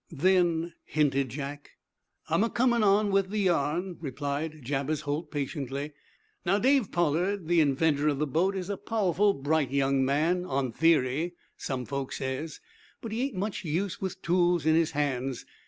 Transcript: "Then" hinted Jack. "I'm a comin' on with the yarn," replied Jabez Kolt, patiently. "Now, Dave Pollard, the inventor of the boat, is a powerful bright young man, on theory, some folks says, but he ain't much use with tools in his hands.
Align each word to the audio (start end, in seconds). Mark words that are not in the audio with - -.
"Then" 0.09 0.73
hinted 0.85 1.29
Jack. 1.29 1.73
"I'm 2.27 2.43
a 2.43 2.49
comin' 2.49 2.81
on 2.81 3.11
with 3.11 3.29
the 3.29 3.37
yarn," 3.37 3.97
replied 4.01 4.63
Jabez 4.63 5.03
Kolt, 5.03 5.29
patiently. 5.29 5.91
"Now, 6.43 6.57
Dave 6.57 6.91
Pollard, 6.91 7.47
the 7.47 7.61
inventor 7.61 8.07
of 8.07 8.17
the 8.17 8.25
boat, 8.25 8.55
is 8.55 8.71
a 8.71 8.77
powerful 8.77 9.35
bright 9.35 9.69
young 9.69 10.03
man, 10.03 10.43
on 10.43 10.71
theory, 10.71 11.35
some 11.55 11.85
folks 11.85 12.17
says, 12.17 12.59
but 12.99 13.11
he 13.11 13.21
ain't 13.25 13.35
much 13.35 13.63
use 13.63 14.01
with 14.01 14.23
tools 14.23 14.65
in 14.65 14.73
his 14.73 14.93
hands. 14.93 15.45